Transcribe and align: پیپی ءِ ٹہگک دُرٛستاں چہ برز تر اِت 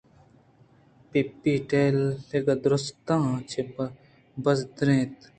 پیپی 1.09 1.53
ءِ 1.61 1.67
ٹہگک 2.27 2.57
دُرٛستاں 2.63 3.25
چہ 3.49 3.61
برز 4.43 4.59
تر 4.75 4.87
اِت 4.93 5.15